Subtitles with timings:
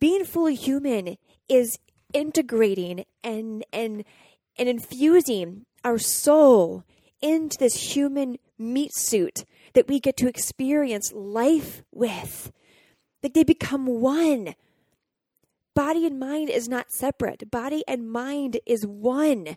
[0.00, 1.16] being fully human
[1.48, 1.78] is
[2.12, 4.04] integrating and and
[4.58, 6.84] and infusing our soul
[7.22, 9.44] into this human meat suit
[9.74, 12.50] that we get to experience life with.
[13.22, 14.54] Like they become one.
[15.74, 17.50] Body and mind is not separate.
[17.50, 19.56] Body and mind is one.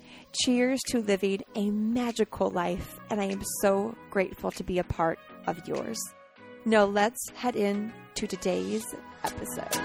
[0.33, 5.19] Cheers to living a magical life, and I am so grateful to be a part
[5.45, 5.99] of yours.
[6.63, 8.85] Now, let's head in to today's
[9.25, 9.75] episode.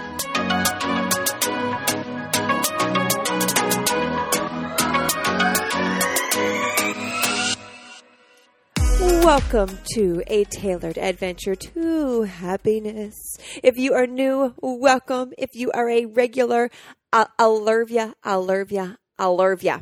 [9.01, 13.37] Welcome to a tailored adventure to happiness.
[13.61, 15.33] If you are new, welcome.
[15.37, 16.69] If you are a regular,
[17.11, 19.79] I'll, love ya, I'll love ya, I'll love ya.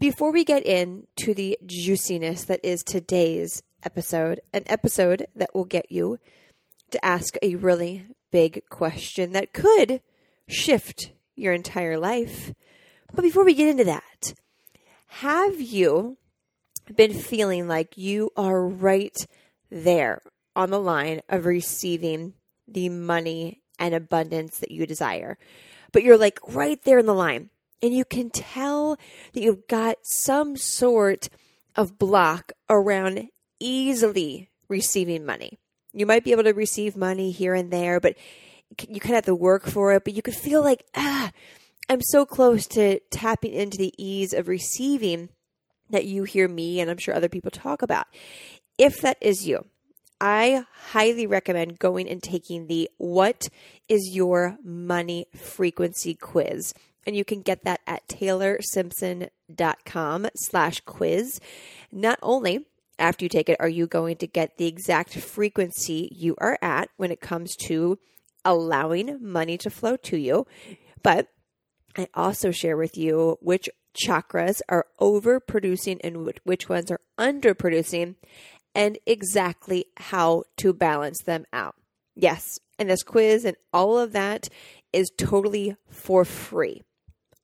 [0.00, 5.90] Before we get into the juiciness that is today's episode, an episode that will get
[5.90, 6.20] you
[6.92, 10.00] to ask a really big question that could
[10.46, 12.52] shift your entire life.
[13.12, 14.34] But before we get into that,
[15.06, 16.16] have you
[16.94, 19.16] been feeling like you are right
[19.68, 20.22] there
[20.54, 22.34] on the line of receiving
[22.68, 25.38] the money and abundance that you desire?
[25.90, 27.50] But you're like right there in the line
[27.82, 28.96] and you can tell
[29.32, 31.28] that you've got some sort
[31.76, 33.28] of block around
[33.60, 35.58] easily receiving money.
[35.92, 38.16] You might be able to receive money here and there, but
[38.88, 40.04] you kind of have to work for it.
[40.04, 41.30] But you could feel like, ah,
[41.88, 45.30] I'm so close to tapping into the ease of receiving
[45.90, 48.06] that you hear me and I'm sure other people talk about.
[48.76, 49.64] If that is you,
[50.20, 53.48] I highly recommend going and taking the What
[53.88, 56.74] is Your Money Frequency quiz
[57.08, 61.40] and you can get that at taylorsimpson.com slash quiz.
[61.90, 62.66] Not only
[62.98, 66.90] after you take it are you going to get the exact frequency you are at
[66.98, 67.98] when it comes to
[68.44, 70.46] allowing money to flow to you,
[71.02, 71.28] but
[71.96, 78.16] I also share with you which chakras are overproducing and which ones are underproducing
[78.74, 81.76] and exactly how to balance them out.
[82.14, 84.50] Yes, and this quiz and all of that
[84.92, 86.82] is totally for free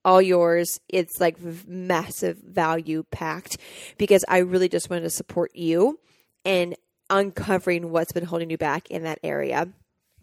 [0.05, 0.81] all yours.
[0.89, 3.57] It's like massive value packed
[3.99, 5.99] because I really just wanted to support you
[6.45, 6.77] and
[7.11, 9.69] uncovering what's been holding you back in that area.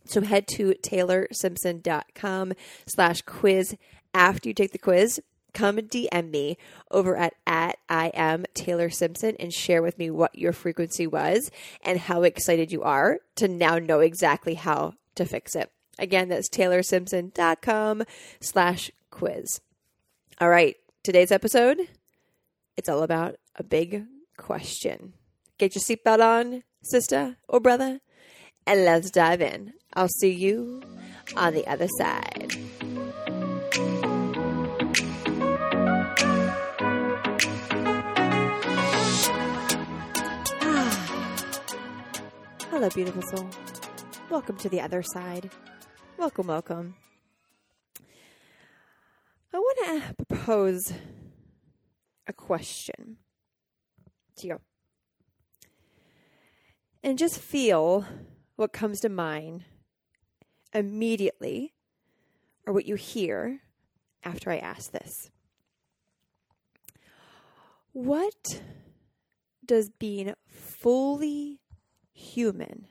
[0.06, 2.54] So head to taylorsimpson.com
[2.88, 3.76] slash quiz
[4.14, 5.22] after you take the quiz.
[5.54, 6.58] Come DM me
[6.92, 11.52] over at, at I am Taylor Simpson and share with me what your frequency was
[11.84, 15.70] and how excited you are to now know exactly how to fix it.
[16.00, 18.04] Again, that's taylorsimpson.com
[18.40, 19.60] slash quiz.
[20.40, 21.80] All right, today's episode,
[22.76, 24.06] it's all about a big
[24.38, 25.14] question.
[25.60, 28.00] Get your seatbelt on, sister or brother,
[28.66, 29.74] and let's dive in.
[29.94, 30.82] I'll see you
[31.36, 32.54] on the other side.
[40.62, 41.46] Ah.
[42.72, 43.50] Hello, beautiful soul.
[44.30, 45.52] Welcome to the other side.
[46.18, 46.96] Welcome, welcome.
[50.28, 50.94] Propose
[52.28, 53.18] a question
[54.38, 54.60] to you.
[57.04, 58.06] And just feel
[58.56, 59.66] what comes to mind
[60.74, 61.74] immediately
[62.66, 63.62] or what you hear
[64.24, 65.32] after I ask this.
[67.92, 68.62] What
[69.66, 71.60] does being fully
[72.14, 72.88] human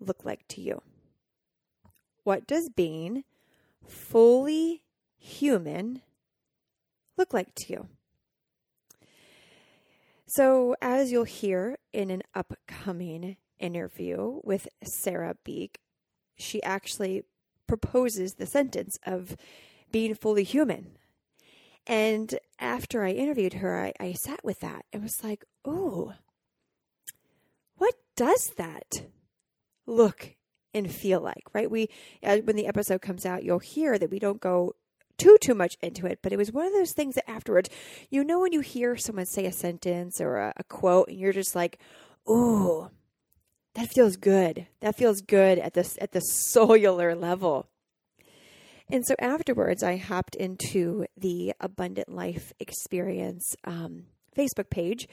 [0.00, 0.82] look like to you?
[2.24, 3.24] What does being
[3.86, 4.82] fully
[5.18, 6.02] human
[7.16, 7.88] look like to you?
[10.26, 15.78] So, as you'll hear in an upcoming interview with Sarah Beek,
[16.36, 17.24] she actually
[17.66, 19.36] proposes the sentence of
[19.90, 20.98] being fully human.
[21.86, 26.12] And after I interviewed her, I, I sat with that and was like, oh,
[27.76, 29.06] what does that
[29.86, 30.34] look
[30.74, 31.70] and feel like, right?
[31.70, 31.88] We,
[32.22, 34.74] uh, when the episode comes out, you'll hear that we don't go
[35.18, 37.68] too too much into it but it was one of those things that afterwards
[38.10, 41.32] you know when you hear someone say a sentence or a, a quote and you're
[41.32, 41.78] just like
[42.26, 42.90] oh
[43.74, 47.68] that feels good that feels good at this at the cellular level
[48.90, 54.04] and so afterwards i hopped into the abundant life experience um,
[54.36, 55.08] facebook page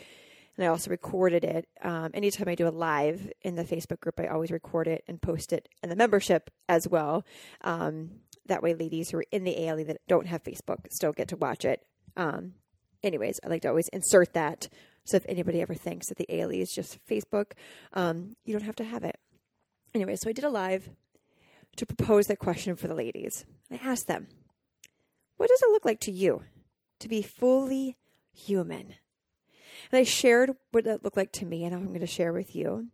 [0.58, 1.68] and I also recorded it.
[1.82, 5.22] Um, anytime I do a live in the Facebook group, I always record it and
[5.22, 7.26] post it in the membership as well.
[7.62, 8.12] Um,
[8.48, 11.38] that way, ladies who are in the ALE that don't have Facebook still get to
[11.38, 11.86] watch it.
[12.16, 12.54] Um,
[13.04, 14.68] anyways, I like to always insert that.
[15.06, 17.52] So if anybody ever thinks that the ALE is just Facebook,
[17.94, 19.18] um, you don't have to have it.
[19.94, 20.90] Anyway, so I did a live
[21.78, 23.46] to propose that question for the ladies.
[23.72, 24.28] I asked them,
[25.38, 26.44] what does it look like to you
[27.00, 27.98] to be fully
[28.34, 28.96] human?
[29.92, 32.56] And I shared what that looked like to me, and I'm going to share with
[32.56, 32.88] you.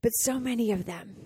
[0.00, 1.16] But so many of them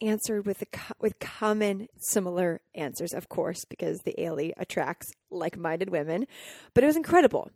[0.00, 0.64] answered with
[1.00, 6.26] with common similar answers, of course, because the ALE attracts like-minded women.
[6.74, 7.50] But it was incredible.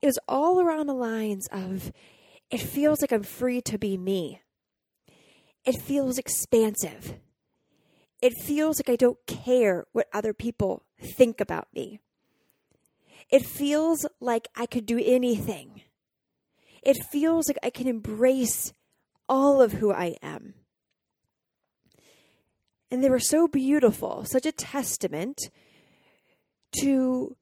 [0.00, 1.92] It was all around the lines of
[2.50, 4.40] it feels like I'm free to be me.
[5.64, 7.14] It feels expansive.
[8.22, 10.84] It feels like I don't care what other people
[11.16, 12.00] think about me.
[13.30, 15.82] It feels like I could do anything.
[16.82, 18.72] It feels like I can embrace
[19.28, 20.54] all of who I am.
[22.90, 25.38] And they were so beautiful, such a testament
[26.80, 27.36] to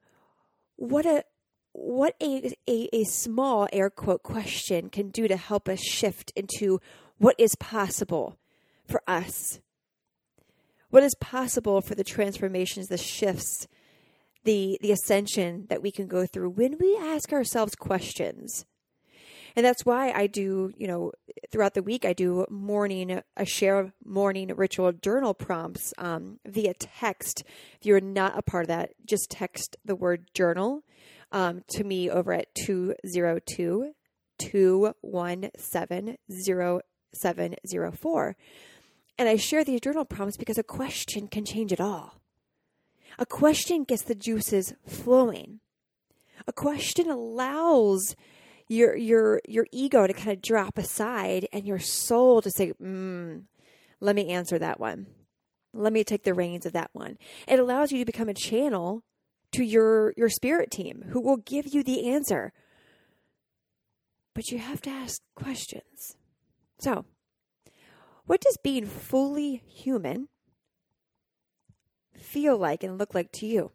[0.77, 1.25] what a
[1.73, 6.81] what a, a, a small air quote question can do to help us shift into
[7.19, 8.39] what is possible
[8.89, 9.61] for us.
[10.89, 13.69] What is possible for the transformations, the shifts
[14.47, 18.65] the the ascension that we can go through when we ask ourselves questions.
[19.57, 21.13] And that's why I do, you know,
[21.51, 27.43] throughout the week I do morning a share morning ritual journal prompts um, via text.
[27.81, 30.83] If you're not a part of that, just text the word journal
[31.33, 33.95] um, to me over at 202
[34.39, 36.17] 217
[37.15, 38.37] 0704.
[39.19, 42.21] And I share these journal prompts because a question can change it all.
[43.19, 45.61] A question gets the juices flowing.
[46.47, 48.15] A question allows
[48.69, 53.45] your your your ego to kind of drop aside and your soul to say, mm,
[54.01, 55.07] "Let me answer that one.
[55.73, 59.03] Let me take the reins of that one." It allows you to become a channel
[59.53, 62.53] to your your spirit team who will give you the answer.
[64.35, 66.17] But you have to ask questions.
[66.79, 67.07] So,
[68.27, 70.29] what does being fully human
[72.15, 73.73] feel like and look like to you?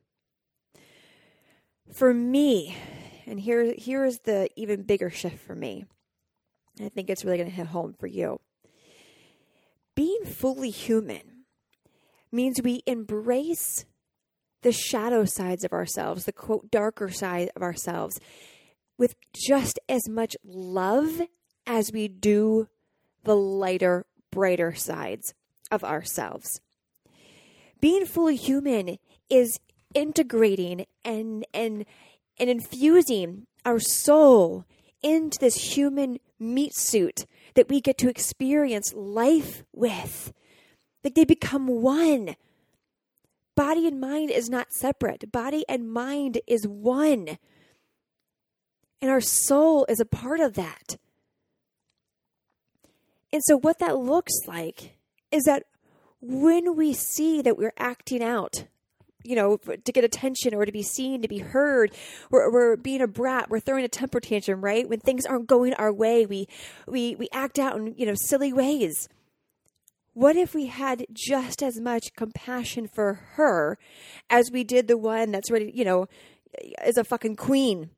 [1.92, 2.78] For me,
[3.25, 5.85] and here here is the even bigger shift for me.
[6.79, 8.39] I think it's really going to hit home for you.
[9.95, 11.45] Being fully human
[12.31, 13.85] means we embrace
[14.62, 18.19] the shadow sides of ourselves, the quote darker side of ourselves,
[18.97, 21.21] with just as much love
[21.68, 22.68] as we do
[23.23, 25.33] the lighter, brighter sides
[25.69, 26.62] of ourselves
[27.81, 28.97] being fully human
[29.30, 29.59] is
[29.94, 31.85] integrating and and
[32.42, 34.66] and infusing our soul
[35.04, 40.33] into this human meat suit that we get to experience life with.
[41.04, 42.36] Like they become one.
[43.56, 45.31] Body and mind is not separate.
[45.31, 47.38] Body and mind is one.
[49.02, 50.98] And our soul is a part of that.
[53.31, 54.98] And so, what that looks like
[55.31, 55.64] is that
[56.21, 58.66] when we see that we're acting out
[59.23, 61.94] you know, to get attention or to be seen, to be heard.
[62.30, 63.49] We're, we're being a brat.
[63.49, 64.87] We're throwing a temper tantrum, right?
[64.87, 66.47] When things aren't going our way, we,
[66.87, 69.07] we, we act out in, you know, silly ways.
[70.13, 73.78] What if we had just as much compassion for her
[74.30, 76.07] as we did the one that's ready, you know,
[76.85, 77.92] is a fucking queen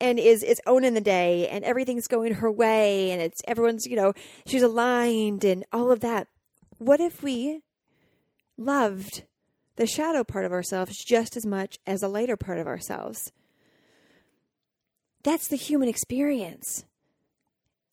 [0.00, 3.94] and is, is owning the day and everything's going her way and it's everyone's, you
[3.94, 4.12] know,
[4.46, 6.26] she's aligned and all of that.
[6.78, 7.60] What if we
[8.56, 9.22] loved
[9.80, 13.32] the shadow part of ourselves just as much as the lighter part of ourselves.
[15.22, 16.84] That's the human experience.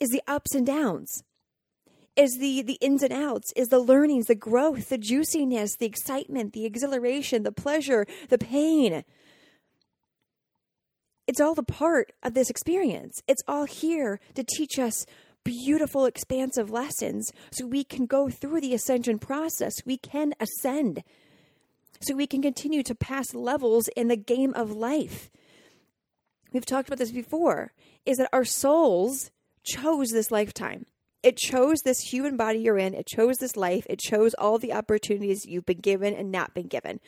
[0.01, 1.24] Is the ups and downs.
[2.17, 6.51] Is the the ins and outs, is the learnings, the growth, the juiciness, the excitement,
[6.51, 9.06] the exhilaration, the pleasure, the pain.
[11.25, 13.22] It's all the part of this experience.
[13.29, 15.06] It's all here to teach us
[15.46, 19.72] beautiful, expansive lessons so we can go through the ascension process.
[19.86, 21.03] We can ascend.
[22.00, 25.30] So we can continue to pass levels in the game of life.
[26.54, 27.74] We've talked about this before
[28.06, 29.32] is that our souls
[29.63, 30.86] chose this lifetime.
[31.24, 32.94] It chose this human body you're in.
[32.94, 33.86] It chose this life.
[33.89, 37.00] It chose all the opportunities you've been given and not been given.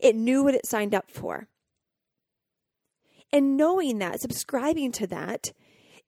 [0.00, 1.48] It knew what it signed up for.
[3.32, 5.52] And knowing that, subscribing to that,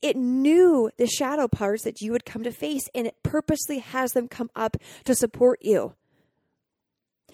[0.02, 4.12] it knew the shadow parts that you would come to face and it purposely has
[4.12, 5.94] them come up to support you.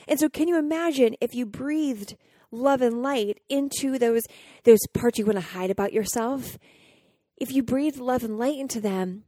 [0.08, 2.16] And so can you imagine if you breathed
[2.50, 4.22] love and light into those
[4.64, 6.58] those parts you want to hide about yourself?
[7.36, 9.24] If you breathe love and light into them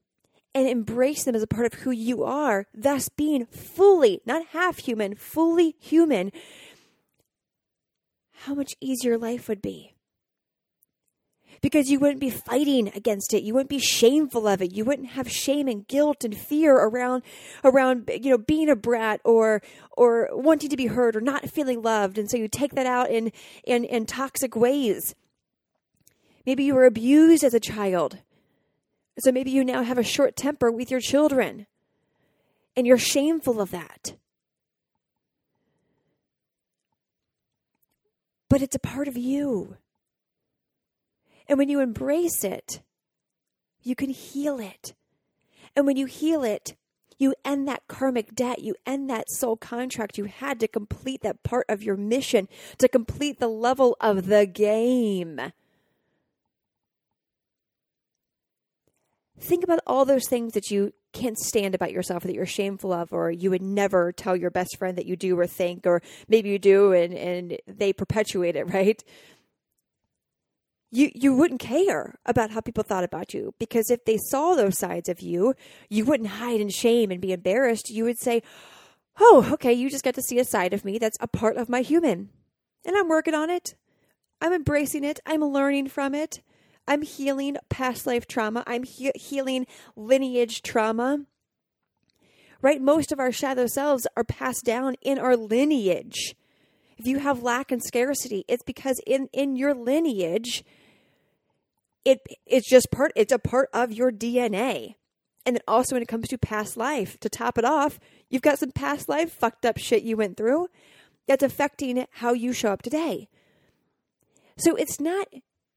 [0.55, 4.79] and embrace them as a part of who you are, thus being fully, not half
[4.79, 6.33] human, fully human,
[8.45, 9.95] how much easier life would be
[11.61, 13.43] because you wouldn't be fighting against it.
[13.43, 14.73] You wouldn't be shameful of it.
[14.73, 17.23] You wouldn't have shame and guilt and fear around
[17.65, 19.63] around you know being a brat or
[19.97, 22.19] or wanting to be heard or not feeling loved.
[22.19, 23.33] And so you take that out in
[23.65, 25.15] in, in toxic ways.
[26.47, 28.19] Maybe you were abused as a child.
[29.19, 31.67] So maybe you now have a short temper with your children.
[32.77, 34.15] And you're shameful of that.
[38.49, 39.77] But it's a part of you.
[41.49, 42.83] And when you embrace it,
[43.83, 44.95] you can heal it.
[45.75, 46.77] And when you heal it,
[47.19, 48.61] you end that karmic debt.
[48.61, 52.89] You end that soul contract you had to complete that part of your mission, to
[52.89, 55.41] complete the level of the game.
[59.41, 62.93] Think about all those things that you can't stand about yourself or that you're shameful
[62.93, 66.03] of, or you would never tell your best friend that you do or think, or
[66.29, 69.03] maybe you do and, and they perpetuate it, right?
[70.91, 74.79] You you wouldn't care about how people thought about you because if they saw those
[74.79, 75.55] sides of you,
[75.89, 77.91] you wouldn't hide in shame and be embarrassed.
[77.91, 78.43] You would say,
[79.21, 81.69] "Oh, okay, you just get to see a side of me that's a part of
[81.69, 82.31] my human."
[82.85, 83.75] And I'm working on it.
[84.41, 85.21] I'm embracing it.
[85.27, 86.41] I'm learning from it.
[86.87, 88.65] I'm healing past life trauma.
[88.67, 91.27] I'm he- healing lineage trauma.
[92.63, 92.81] Right?
[92.81, 96.35] Most of our shadow selves are passed down in our lineage.
[96.99, 100.65] If you have lack and scarcity, it's because in in your lineage
[102.05, 104.97] it it's just part it's a part of your DNA.
[105.47, 108.59] And then also when it comes to past life, to top it off, you've got
[108.59, 110.69] some past life fucked up shit you went through
[111.27, 113.29] that's affecting how you show up today.
[114.57, 115.29] So it's not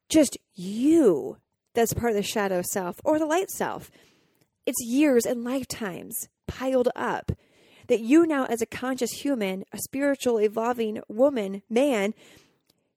[0.09, 1.37] just you
[1.73, 3.91] that's part of the shadow self or the light self.
[4.65, 7.31] It's years and lifetimes piled up
[7.91, 12.13] that you now, as a conscious human, a spiritual, evolving woman, man,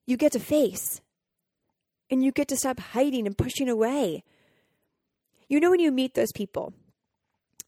[0.07, 1.01] you get to face.
[2.09, 4.23] And you get to stop hiding and pushing away.
[5.49, 6.73] You know, when you meet those people,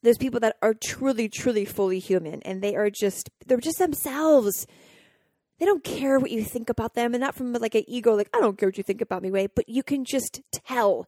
[0.04, 2.42] those people that are truly, truly fully human.
[2.44, 4.66] And they are just, they're just themselves.
[5.60, 7.14] They don't care what you think about them.
[7.14, 9.32] And not from like an ego, like, I don't care what you think about me
[9.32, 11.08] way, but you can just tell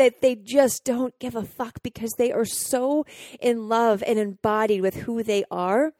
[0.00, 3.04] that they just don't give a fuck because they are so
[3.38, 5.92] in love and embodied with who they are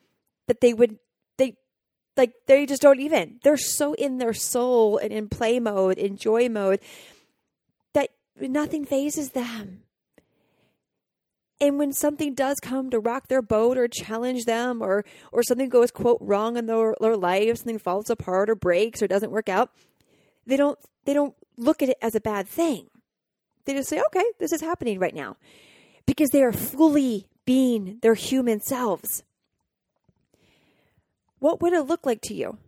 [0.48, 0.98] that they would
[1.36, 1.58] they
[2.16, 3.40] like they just don't even.
[3.44, 6.80] They're so in their soul and in play mode, in joy mode,
[7.92, 8.08] that
[8.40, 9.82] nothing phases them.
[11.60, 15.68] And when something does come to rock their boat or challenge them or or something
[15.68, 19.50] goes quote wrong in their, their life, something falls apart or breaks or doesn't work
[19.50, 19.72] out,
[20.46, 22.89] they don't they don't look at it as a bad thing.
[23.72, 25.36] They just say, "Okay, this is happening right now."
[26.06, 29.22] Because they are fully being their human selves
[31.40, 32.58] what would it look like to you?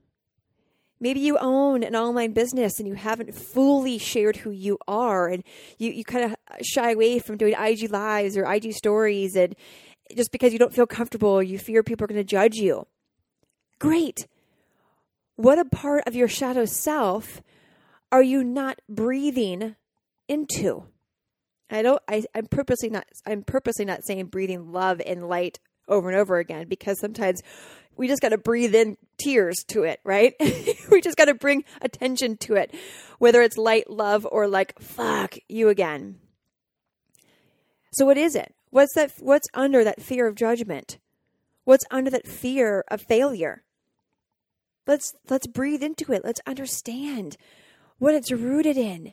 [0.98, 5.44] Maybe you own an online business and you haven't fully shared who you are and
[5.78, 9.54] you, you kind of shy away from doing IG lives or IG stories and
[10.16, 12.86] just because you don't feel comfortable, you fear people are going to judge you.
[13.78, 14.26] Great.
[15.36, 17.42] What a part of your shadow self
[18.10, 19.74] are you not breathing
[20.28, 20.84] into?
[21.72, 26.08] I don't I, I'm purposely not I'm purposely not saying breathing love and light over
[26.08, 27.42] and over again because sometimes
[27.96, 30.34] we just got to breathe in tears to it, right?
[30.90, 32.74] we just got to bring attention to it,
[33.18, 36.18] whether it's light, love, or like, fuck you again.
[37.92, 38.54] So, what is it?
[38.70, 39.12] What's that?
[39.18, 40.98] What's under that fear of judgment?
[41.64, 43.62] What's under that fear of failure?
[44.86, 46.24] Let's let's breathe into it.
[46.24, 47.36] Let's understand
[47.98, 49.12] what it's rooted in.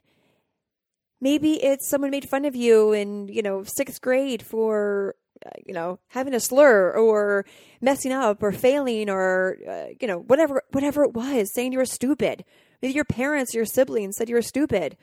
[1.21, 5.73] Maybe it's someone made fun of you in, you know, 6th grade for uh, you
[5.73, 7.45] know, having a slur or
[7.79, 11.85] messing up or failing or, uh, you know, whatever, whatever it was, saying you were
[11.85, 12.43] stupid.
[12.81, 14.97] Maybe your parents, your siblings said you were stupid.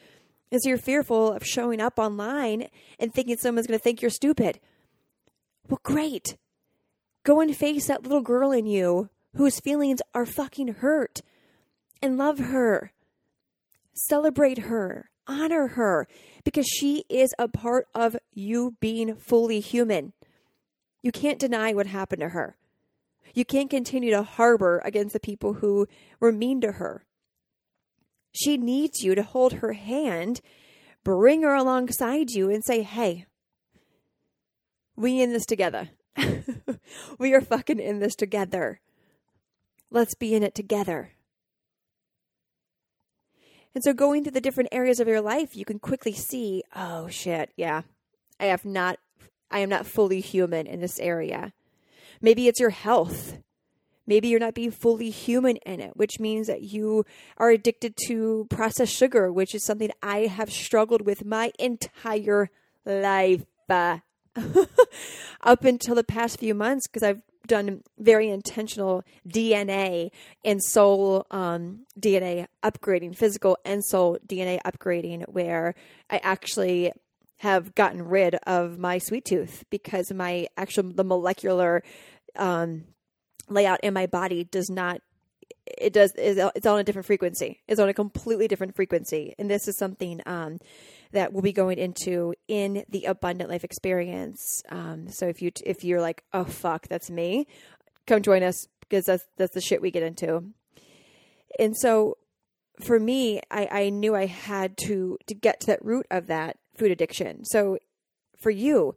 [0.52, 2.68] And so you're fearful of showing up online
[2.98, 4.60] and thinking someone's going to think you're stupid.
[5.68, 6.36] Well, great.
[7.24, 11.22] Go and face that little girl in you whose feelings are fucking hurt
[12.02, 12.92] and love her.
[13.94, 16.06] Celebrate her, honor her,
[16.44, 20.12] because she is a part of you being fully human.
[21.02, 22.56] You can't deny what happened to her.
[23.34, 25.86] You can't continue to harbor against the people who
[26.20, 27.04] were mean to her.
[28.32, 30.40] She needs you to hold her hand,
[31.04, 33.26] bring her alongside you, and say, hey,
[34.96, 35.90] we in this together.
[37.18, 38.80] we are fucking in this together.
[39.90, 41.12] Let's be in it together.
[43.76, 47.08] And so going through the different areas of your life, you can quickly see, oh
[47.08, 47.82] shit, yeah.
[48.40, 48.98] I have not
[49.50, 51.52] I am not fully human in this area.
[52.22, 53.36] Maybe it's your health.
[54.06, 57.04] Maybe you're not being fully human in it, which means that you
[57.36, 62.48] are addicted to processed sugar, which is something I have struggled with my entire
[62.86, 63.44] life.
[63.68, 63.98] Uh,
[65.42, 70.10] up until the past few months, because I've done very intentional DNA
[70.44, 75.74] and soul um, DNA upgrading, physical and soul DNA upgrading, where
[76.10, 76.92] I actually
[77.38, 81.82] have gotten rid of my sweet tooth because my actual the molecular
[82.36, 82.84] um,
[83.48, 85.00] layout in my body does not
[85.66, 87.60] it does it's on a different frequency.
[87.66, 89.34] It's on a completely different frequency.
[89.38, 90.58] And this is something um,
[91.12, 95.84] that we'll be going into in the abundant life experience um, so if you if
[95.84, 97.46] you're like oh fuck that's me
[98.06, 100.44] come join us because that's that's the shit we get into
[101.58, 102.16] and so
[102.80, 106.58] for me i i knew i had to to get to that root of that
[106.76, 107.78] food addiction so
[108.38, 108.94] for you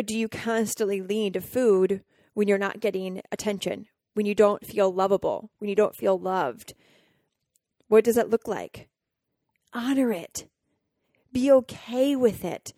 [0.00, 4.90] do you constantly lean to food when you're not getting attention, when you don't feel
[4.90, 6.72] lovable, when you don't feel loved?
[7.88, 8.88] What does that look like?
[9.74, 10.48] Honor it.
[11.32, 12.72] Be okay with it.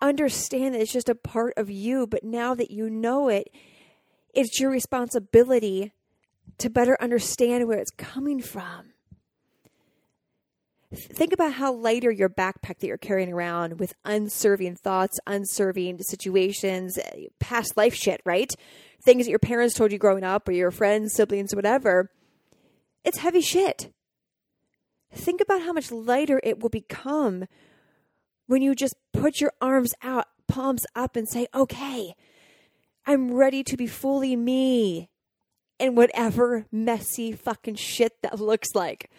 [0.00, 3.48] Understand that it's just a part of you, but now that you know it,
[4.34, 5.92] it's your responsibility
[6.58, 8.92] to better understand where it's coming from.
[10.94, 16.98] Think about how lighter your backpack that you're carrying around with unserving thoughts, unserving situations,
[17.40, 18.54] past life shit, right?
[19.02, 22.10] things that your parents told you growing up or your friends, siblings, whatever,
[23.04, 23.92] it's heavy shit.
[25.12, 27.46] Think about how much lighter it will become
[28.48, 32.14] when you just put your arms out, palms up, and say, okay,
[33.06, 35.10] I'm ready to be fully me
[35.78, 39.10] in whatever messy fucking shit that looks like.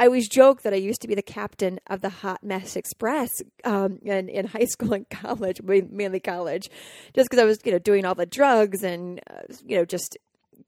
[0.00, 3.30] I always joke that I used to be the captain of the Hot Mess Express
[3.64, 6.68] um, in, in high school and college, mainly college,
[7.14, 10.18] just because I was, you know, doing all the drugs and, uh, you know, just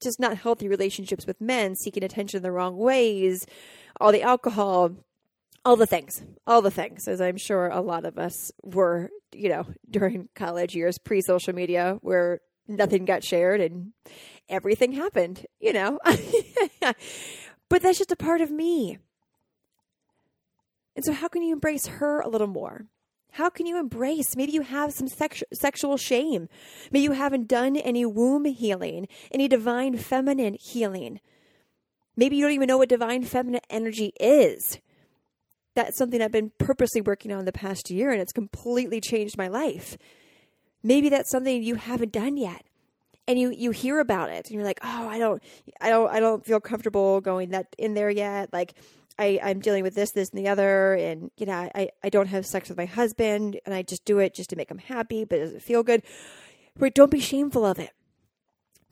[0.01, 3.45] just not healthy relationships with men, seeking attention the wrong ways,
[4.01, 4.93] all the alcohol,
[5.65, 9.49] all the things, all the things, as I'm sure a lot of us were, you
[9.49, 13.93] know, during college years, pre social media, where nothing got shared and
[14.49, 15.99] everything happened, you know.
[17.69, 18.99] but that's just a part of me.
[20.97, 22.87] And so, how can you embrace her a little more?
[23.33, 24.37] How can you embrace?
[24.37, 26.49] Maybe you have some sex- sexual shame.
[26.91, 31.21] Maybe you haven't done any womb healing, any divine feminine healing.
[32.17, 34.81] Maybe you don't even know what divine feminine energy is.
[35.75, 39.49] That's something I've been purposely working on the past year, and it's completely changed my
[39.49, 39.97] life.
[40.83, 42.65] Maybe that's something you haven't done yet
[43.29, 45.43] and you you hear about it and you're like oh i don't
[45.81, 48.75] i don't i don't feel comfortable going that in there yet like
[49.21, 52.29] I, I'm dealing with this, this, and the other, and you know, I, I don't
[52.29, 55.27] have sex with my husband, and I just do it just to make him happy,
[55.27, 56.03] but it does it feel good?
[56.79, 57.91] But don't be shameful of it.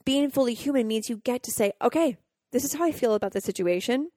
[0.04, 2.18] Being fully human means you get to say, okay,
[2.50, 4.10] this is how I feel about the situation.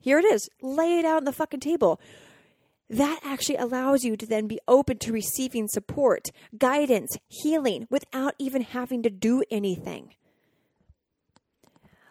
[0.00, 0.48] Here it is.
[0.62, 2.00] Lay it out on the fucking table.
[2.88, 8.62] That actually allows you to then be open to receiving support, guidance, healing without even
[8.62, 10.14] having to do anything.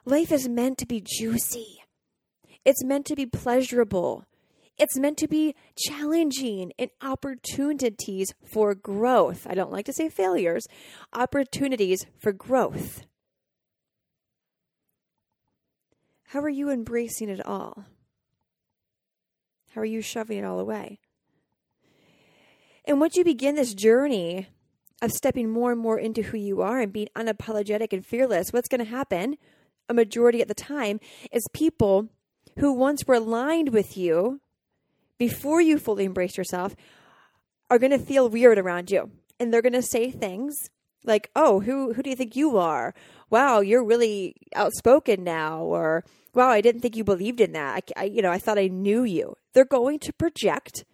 [0.06, 1.84] Life is meant to be juicy.
[2.64, 4.26] It's meant to be pleasurable.
[4.78, 9.46] It's meant to be challenging and opportunities for growth.
[9.50, 10.66] I don't like to say failures,
[11.12, 13.06] opportunities for growth.
[16.30, 17.86] How are you embracing it all?
[19.74, 21.00] How are you shoving it all away?
[22.86, 24.48] And once you begin this journey
[25.02, 28.70] of stepping more and more into who you are and being unapologetic and fearless, what's
[28.70, 29.38] going to happen
[29.90, 31.00] a majority of the time
[31.32, 32.10] is people
[32.60, 34.40] who once were aligned with you
[35.18, 36.76] before you fully embrace yourself
[37.72, 39.10] are going to feel weird around you.
[39.40, 40.70] And they're going to say things
[41.04, 42.94] like, "Oh, who who do you think you are?"
[43.30, 47.84] wow, you're really outspoken now, or wow, I didn't think you believed in that.
[47.98, 49.36] I, I, you know, I thought I knew you.
[49.54, 50.86] They're going to project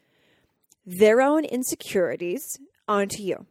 [0.86, 3.45] their own insecurities onto you.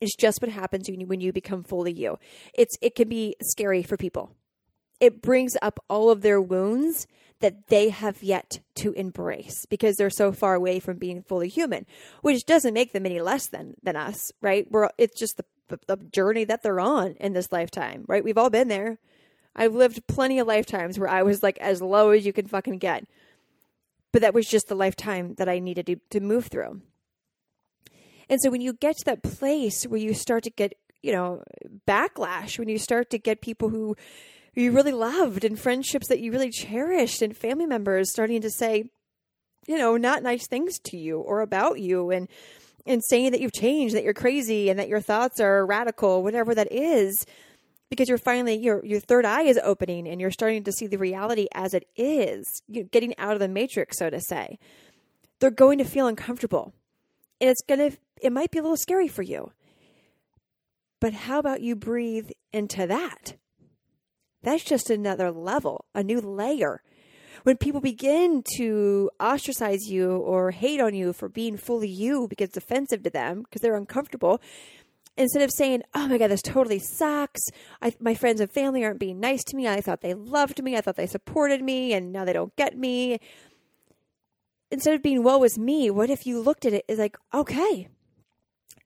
[0.00, 2.18] It's just what happens when you, when you become fully you.
[2.54, 4.34] It's it can be scary for people.
[5.00, 7.06] It brings up all of their wounds
[7.40, 11.86] that they have yet to embrace because they're so far away from being fully human,
[12.20, 14.66] which doesn't make them any less than than us, right?
[14.70, 15.36] We're it's just
[15.68, 18.24] the, the journey that they're on in this lifetime, right?
[18.24, 18.98] We've all been there.
[19.54, 22.78] I've lived plenty of lifetimes where I was like as low as you can fucking
[22.78, 23.04] get.
[24.12, 26.82] But that was just the lifetime that I needed to, to move through.
[28.28, 31.42] And so when you get to that place where you start to get, you know,
[31.86, 33.96] backlash, when you start to get people who
[34.54, 38.90] you really loved and friendships that you really cherished and family members starting to say,
[39.66, 42.28] you know, not nice things to you or about you and
[42.84, 46.52] and saying that you've changed, that you're crazy and that your thoughts are radical, whatever
[46.52, 47.24] that is,
[47.92, 50.96] because you're finally your your third eye is opening and you're starting to see the
[50.96, 54.58] reality as it is, you're getting out of the matrix, so to say.
[55.40, 56.72] They're going to feel uncomfortable.
[57.38, 59.52] And it's going to it might be a little scary for you.
[61.02, 63.34] But how about you breathe into that?
[64.42, 66.80] That's just another level, a new layer.
[67.42, 72.48] When people begin to ostracize you or hate on you for being fully you because
[72.48, 74.40] it's offensive to them, because they're uncomfortable,
[75.16, 77.42] instead of saying, "Oh my god, this totally sucks.
[77.80, 79.68] I, my friends and family aren't being nice to me.
[79.68, 80.76] I thought they loved me.
[80.76, 83.18] I thought they supported me, and now they don't get me."
[84.70, 87.88] Instead of being "woe is me," what if you looked at it as like, "Okay,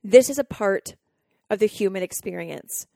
[0.03, 0.95] this is a part
[1.51, 2.87] of the human experience.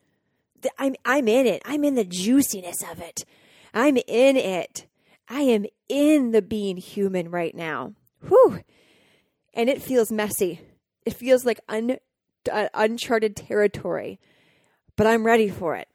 [0.79, 1.63] I'm I'm in it.
[1.65, 3.25] I'm in the juiciness of it.
[3.73, 4.87] I'm in it.
[5.29, 7.95] I am in the being human right now.
[8.27, 8.61] Whew.
[9.55, 10.61] And it feels messy.
[11.07, 11.97] It feels like un
[12.75, 14.21] uncharted territory,
[14.97, 15.89] but I'm ready for it.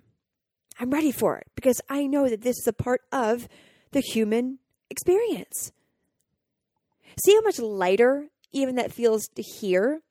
[0.79, 3.47] I'm ready for it because I know that this is a part of
[3.91, 5.71] the human experience.
[7.23, 10.01] See how much lighter even that feels to hear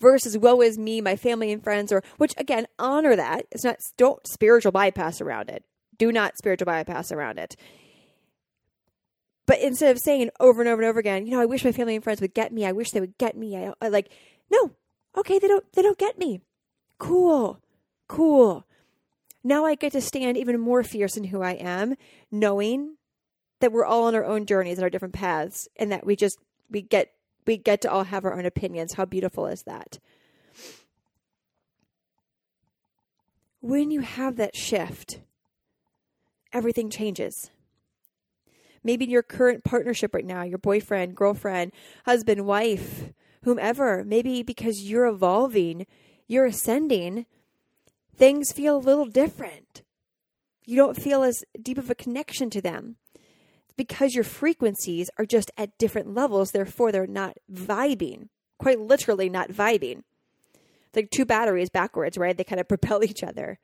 [0.00, 3.46] versus woe is me, my family and friends, or which again, honor that.
[3.50, 5.64] It's not don't spiritual bypass around it.
[5.96, 7.56] Do not spiritual bypass around it.
[9.46, 11.72] But instead of saying over and over and over again, you know, I wish my
[11.72, 12.64] family and friends would get me.
[12.64, 13.56] I wish they would get me.
[13.56, 14.10] I, I like,
[14.50, 14.72] no,
[15.16, 16.40] Okay, they don't they don't get me.
[16.98, 17.60] Cool.
[18.08, 18.64] Cool.
[19.42, 21.96] Now I get to stand even more fierce in who I am,
[22.30, 22.96] knowing
[23.60, 26.38] that we're all on our own journeys and our different paths and that we just
[26.70, 27.12] we get
[27.46, 28.94] we get to all have our own opinions.
[28.94, 29.98] How beautiful is that?
[33.60, 35.20] When you have that shift,
[36.52, 37.50] everything changes.
[38.82, 41.72] Maybe in your current partnership right now, your boyfriend, girlfriend,
[42.04, 43.10] husband, wife,
[43.44, 45.86] whomever, maybe because you're evolving,
[46.26, 47.26] you're ascending,
[48.16, 49.82] things feel a little different.
[50.64, 52.96] You don't feel as deep of a connection to them
[53.76, 58.28] because your frequencies are just at different levels, therefore, they're not vibing,
[58.58, 60.02] quite literally, not vibing.
[60.86, 62.36] It's like two batteries backwards, right?
[62.36, 63.58] They kind of propel each other.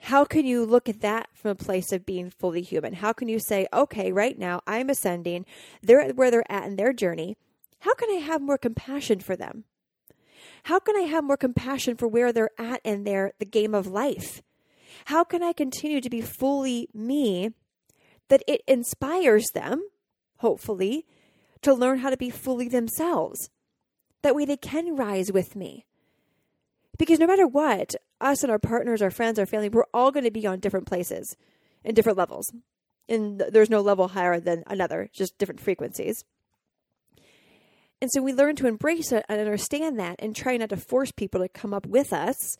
[0.00, 2.94] How can you look at that from a place of being fully human?
[2.94, 5.46] How can you say, okay, right now I'm ascending,
[5.82, 7.36] they're where they're at in their journey,
[7.84, 9.64] how can I have more compassion for them?
[10.62, 13.86] How can I have more compassion for where they're at in their the game of
[13.86, 14.40] life?
[15.04, 17.50] How can I continue to be fully me
[18.28, 19.82] that it inspires them,
[20.38, 21.04] hopefully,
[21.60, 23.50] to learn how to be fully themselves?
[24.22, 25.84] That way they can rise with me.
[26.96, 30.24] Because no matter what, us and our partners, our friends, our family, we're all going
[30.24, 31.36] to be on different places
[31.84, 32.50] and different levels.
[33.10, 36.24] And there's no level higher than another, just different frequencies.
[38.04, 41.10] And so we learn to embrace it and understand that and try not to force
[41.10, 42.58] people to come up with us,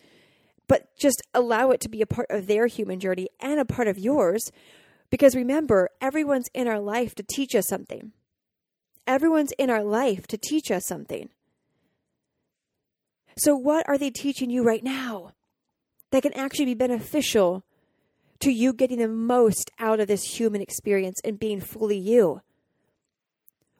[0.69, 3.87] but just allow it to be a part of their human journey and a part
[3.87, 4.51] of yours.
[5.11, 8.13] Because remember, everyone's in our life to teach us something.
[9.07, 11.29] Everyone's in our life to teach us something.
[13.37, 15.33] So, what are they teaching you right now
[16.11, 17.67] that can actually be beneficial
[18.41, 22.41] to you getting the most out of this human experience and being fully you?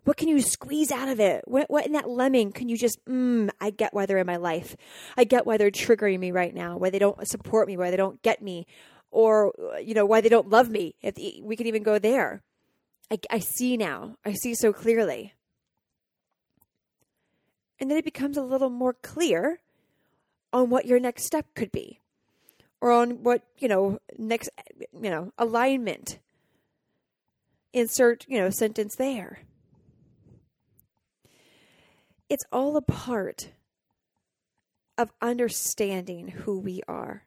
[0.05, 1.45] What can you squeeze out of it?
[1.47, 4.37] What, what in that lemming can you just, mm, I get why they're in my
[4.37, 4.77] life.
[5.17, 7.97] I get why they're triggering me right now, why they don't support me, why they
[7.97, 8.67] don't get me,
[9.11, 10.95] or, you know, why they don't love me.
[11.01, 12.43] If we can even go there.
[13.11, 14.17] I, I see now.
[14.25, 15.35] I see so clearly.
[17.81, 19.61] And then it becomes a little more clear
[20.53, 22.01] on what your next step could be
[22.81, 24.51] or on what, you know, next,
[24.93, 26.19] you know, alignment.
[27.73, 29.41] Insert, you know, sentence there.
[32.29, 33.51] It's all a part
[34.97, 37.25] of understanding who we are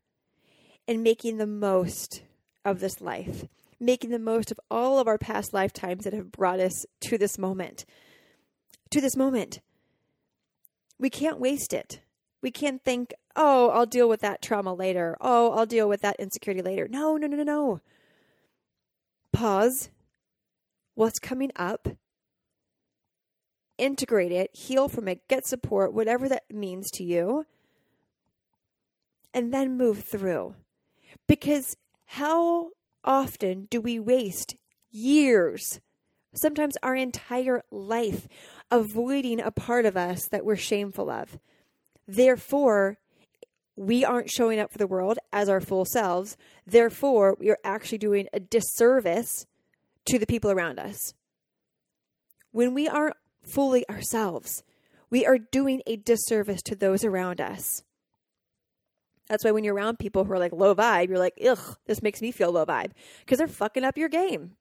[0.87, 2.23] and making the most
[2.63, 3.45] of this life,
[3.79, 7.37] making the most of all of our past lifetimes that have brought us to this
[7.37, 7.85] moment.
[8.91, 9.59] To this moment.
[10.99, 12.01] We can't waste it.
[12.41, 15.17] We can't think, oh, I'll deal with that trauma later.
[15.19, 16.87] Oh, I'll deal with that insecurity later.
[16.87, 17.81] No, no, no, no, no.
[19.33, 19.89] Pause.
[20.95, 21.87] What's coming up?
[23.77, 27.45] Integrate it, heal from it, get support, whatever that means to you,
[29.33, 30.55] and then move through.
[31.27, 32.69] Because how
[33.03, 34.55] often do we waste
[34.89, 35.79] years,
[36.33, 38.27] sometimes our entire life,
[38.71, 41.37] avoiding a part of us that we're shameful of?
[42.07, 42.97] Therefore,
[43.75, 46.35] we aren't showing up for the world as our full selves.
[46.65, 49.45] Therefore, we are actually doing a disservice
[50.05, 51.13] to the people around us.
[52.51, 53.17] When we aren't
[53.53, 54.63] fully ourselves,
[55.09, 57.83] we are doing a disservice to those around us.
[59.27, 62.01] That's why when you're around people who are like low vibe, you're like, ugh, this
[62.01, 64.53] makes me feel low vibe because they're fucking up your game.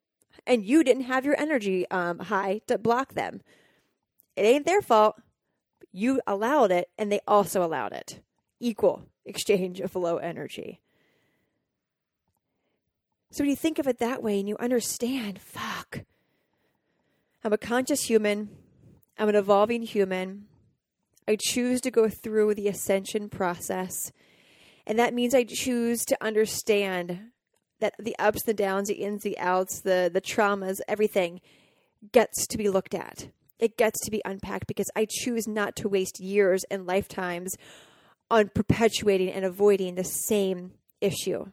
[0.47, 3.41] And you didn't have your energy um, high to block them.
[4.37, 5.17] It ain't their fault.
[5.93, 8.21] You allowed it, and they also allowed it.
[8.61, 10.81] Equal exchange of low energy.
[13.31, 16.01] So when you think of it that way and you understand, fuck,
[17.43, 18.51] I'm a conscious human,
[19.19, 20.47] I'm an evolving human.
[21.29, 24.13] I choose to go through the ascension process.
[24.87, 27.31] And that means I choose to understand
[27.81, 31.41] that the ups, the downs, the ins, the outs, the, the traumas, everything
[32.13, 35.89] gets to be looked at it gets to be unpacked because I choose not to
[35.89, 37.57] waste years and lifetimes
[38.31, 41.47] on perpetuating and avoiding the same issue.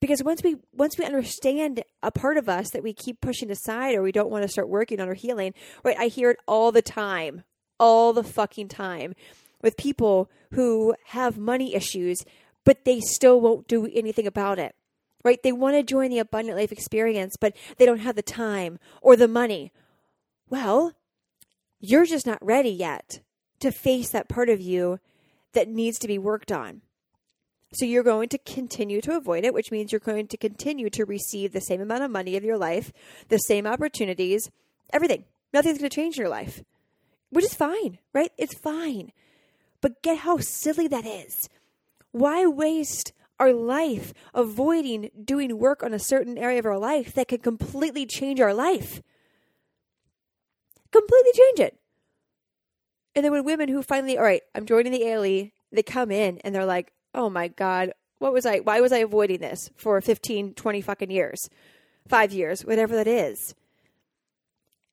[0.00, 3.94] Because once we once we understand a part of us that we keep pushing aside
[3.94, 5.52] or we don't want to start working on or healing,
[5.84, 5.96] right?
[5.98, 7.44] I hear it all the time,
[7.78, 9.14] all the fucking time
[9.62, 12.24] with people who have money issues,
[12.64, 14.74] but they still won't do anything about it.
[15.22, 15.42] Right?
[15.42, 19.16] They want to join the abundant life experience, but they don't have the time or
[19.16, 19.70] the money
[20.50, 20.94] well,
[21.78, 23.20] you're just not ready yet
[23.60, 24.98] to face that part of you
[25.52, 26.82] that needs to be worked on.
[27.72, 31.04] So you're going to continue to avoid it, which means you're going to continue to
[31.04, 32.92] receive the same amount of money of your life,
[33.28, 34.50] the same opportunities,
[34.92, 35.24] everything.
[35.52, 36.62] Nothing's going to change in your life,
[37.30, 38.32] which is fine, right?
[38.36, 39.12] It's fine.
[39.80, 41.48] But get how silly that is.
[42.12, 47.28] Why waste our life avoiding doing work on a certain area of our life that
[47.28, 49.00] could completely change our life?
[50.90, 51.78] completely change it.
[53.14, 56.38] And then when women who finally, all right, I'm joining the ALE, they come in
[56.38, 60.00] and they're like, oh my God, what was I, why was I avoiding this for
[60.00, 61.48] 15, 20 fucking years,
[62.08, 63.54] five years, whatever that is.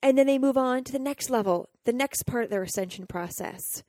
[0.01, 3.07] And then they move on to the next level, the next part of their ascension
[3.07, 3.83] process.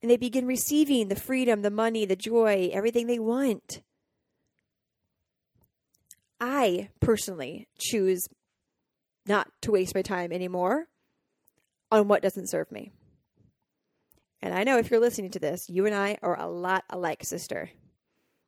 [0.00, 3.82] And they begin receiving the freedom, the money, the joy, everything they want.
[6.40, 8.26] I personally choose
[9.26, 10.88] not to waste my time anymore
[11.92, 12.90] on what doesn't serve me.
[14.42, 17.24] And I know if you're listening to this, you and I are a lot alike,
[17.24, 17.70] sister.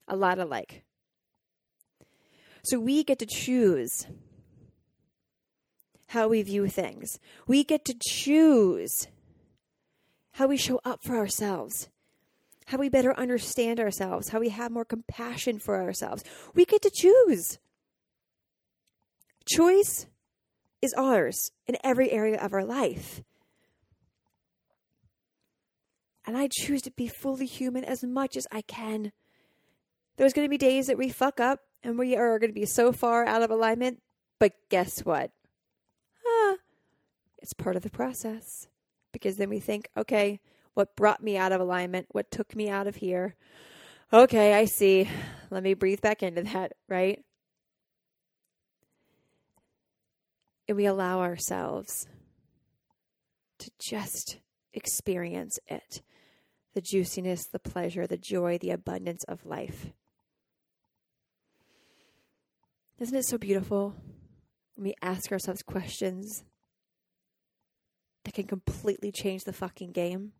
[0.08, 0.84] A lot alike.
[2.64, 4.06] So we get to choose
[6.08, 7.18] how we view things.
[7.46, 9.06] We get to choose
[10.32, 11.88] how we show up for ourselves,
[12.66, 16.24] how we better understand ourselves, how we have more compassion for ourselves.
[16.54, 17.58] We get to choose.
[19.46, 20.06] Choice
[20.82, 23.22] is ours in every area of our life.
[26.26, 29.12] And I choose to be fully human as much as I can.
[30.16, 32.66] There's going to be days that we fuck up and we are going to be
[32.66, 34.00] so far out of alignment,
[34.38, 35.32] but guess what?
[36.26, 36.54] Ah,
[37.38, 38.68] it's part of the process.
[39.12, 40.40] Because then we think, okay,
[40.72, 42.06] what brought me out of alignment?
[42.12, 43.36] What took me out of here?
[44.12, 45.08] Okay, I see.
[45.50, 47.20] Let me breathe back into that, right?
[50.68, 52.08] and we allow ourselves
[53.58, 54.38] to just
[54.72, 56.02] experience it
[56.74, 59.92] the juiciness, the pleasure, the joy, the abundance of life.
[62.98, 63.94] Isn't it so beautiful
[64.76, 66.44] when we ask ourselves questions
[68.24, 70.32] that can completely change the fucking game?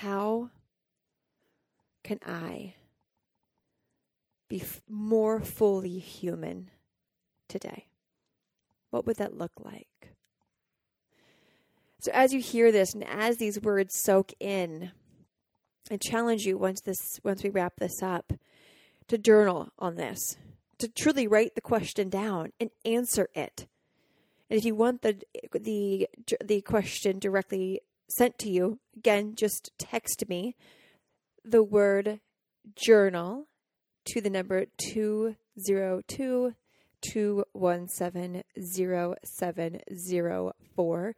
[0.00, 0.50] How
[2.02, 2.74] can I
[4.48, 6.70] be f- more fully human
[7.48, 7.86] today?
[8.90, 9.89] What would that look like?
[12.00, 14.90] So as you hear this and as these words soak in,
[15.90, 18.32] I challenge you once this once we wrap this up
[19.08, 20.38] to journal on this,
[20.78, 23.66] to truly write the question down and answer it.
[24.48, 25.20] And if you want the
[25.52, 26.08] the
[26.42, 30.56] the question directly sent to you, again, just text me
[31.44, 32.20] the word
[32.76, 33.46] journal
[34.06, 36.54] to the number 202
[37.02, 41.14] 217 0704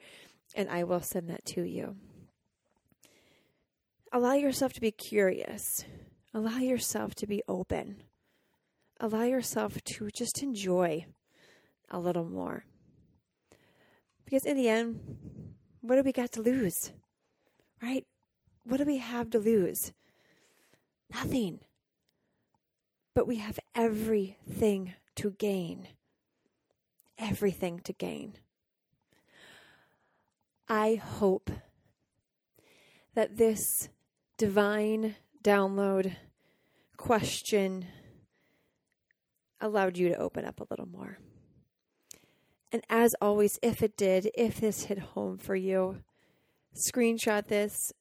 [0.55, 1.97] and I will send that to you.
[4.13, 5.85] Allow yourself to be curious.
[6.35, 8.03] Allow yourself to be open.
[9.01, 11.07] Allow yourself to just enjoy
[11.91, 12.65] a little more.
[14.25, 15.01] Because in the end,
[15.81, 16.93] what do we got to lose?
[17.83, 18.07] Right?
[18.65, 19.93] What do we have to lose?
[21.13, 21.61] Nothing.
[23.15, 25.89] But we have everything to gain.
[27.19, 28.35] Everything to gain.
[30.73, 31.51] I hope
[33.15, 33.91] that this
[34.39, 36.17] divine download
[36.97, 37.85] question
[39.61, 41.19] allowed you to open up a little more.
[42.73, 45.99] And as always, if it did, if this hit home for you,
[46.75, 47.93] screenshot this,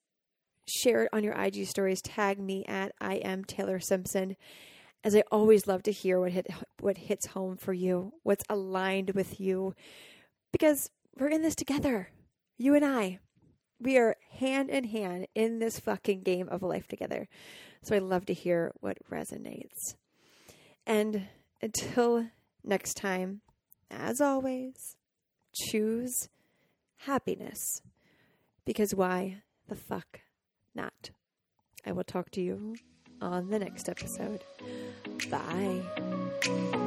[0.66, 4.38] share it on your IG stories, tag me at I am Taylor Simpson.
[5.04, 6.48] As I always love to hear what hit
[6.80, 9.76] what hits home for you, what's aligned with you,
[10.54, 12.12] because we're in this together.
[12.58, 13.20] You and I,
[13.80, 17.28] we are hand in hand in this fucking game of life together.
[17.84, 19.96] So I love to hear what resonates.
[20.86, 21.28] And
[21.62, 22.28] until
[22.64, 23.42] next time,
[23.90, 24.96] as always,
[25.54, 26.30] choose
[26.98, 27.82] happiness.
[28.66, 30.22] Because why the fuck
[30.76, 31.12] not?
[31.86, 32.76] I will talk to you
[33.22, 34.44] on the next episode.
[35.30, 36.80] Bye.